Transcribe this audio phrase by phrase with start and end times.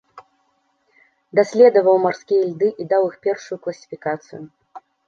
[1.41, 4.43] Даследаваў марскія льды і даў іх першую класіфікацыю.